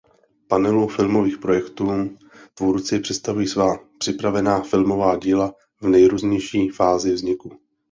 Panelu 0.47 0.87
filmových 0.87 1.37
projektů 1.37 1.87
tvůrci 2.53 2.99
představují 2.99 3.47
svá 3.47 3.77
připravovaná 3.99 4.61
filmová 4.61 5.15
díla 5.17 5.53
v 5.81 5.87
nejrůznější 5.87 6.69
fázi 6.69 7.13
vzniku. 7.13 7.59